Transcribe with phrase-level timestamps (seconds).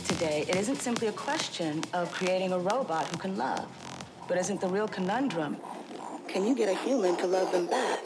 [0.00, 3.66] today, it isn't simply a question of creating a robot who can love,
[4.28, 5.56] but isn't the real conundrum
[6.32, 7.98] can you get a human to love them back?